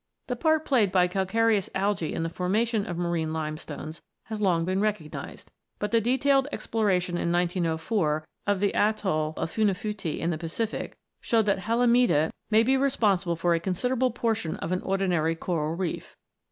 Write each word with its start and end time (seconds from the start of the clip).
The 0.25 0.35
part 0.35 0.65
played 0.65 0.91
by 0.91 1.07
calcareous 1.07 1.69
algse 1.75 2.11
in 2.11 2.23
the 2.23 2.29
formation 2.29 2.87
of 2.87 2.97
marine 2.97 3.31
lime 3.33 3.55
stones 3.59 4.01
has 4.23 4.41
long 4.41 4.65
been 4.65 4.81
recognised; 4.81 5.51
but 5.77 5.91
the 5.91 6.01
detailed 6.01 6.47
exploration 6.51 7.17
in 7.19 7.31
1904 7.31 8.25
of 8.47 8.61
the 8.61 8.73
atoll 8.73 9.35
of 9.37 9.51
Funafuti 9.51 10.17
in 10.17 10.31
the 10.31 10.39
Pacific 10.39 10.97
showed 11.21 11.45
that 11.45 11.59
Halimeda 11.59 12.31
may 12.49 12.63
be 12.63 12.77
responsible 12.77 13.35
for 13.35 13.51
22 13.51 13.73
20 13.73 13.73
ROCKS 13.73 13.83
AND 13.83 13.91
THEIR 13.91 14.01
ORIGINS 14.01 14.01
[OH. 14.01 14.09
a 14.09 14.09
considerable 14.09 14.11
portion 14.11 14.55
of 14.55 14.71
an 14.71 14.81
ordinary 14.81 15.35
"coral 15.35 15.75
reef." 15.75 16.15